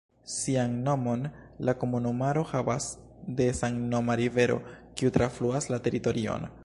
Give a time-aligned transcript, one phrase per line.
[0.35, 1.27] Sian nomon
[1.67, 2.87] la komunumaro havas
[3.41, 4.57] de samnoma rivero,
[5.01, 6.51] kiu trafluas la teritorion.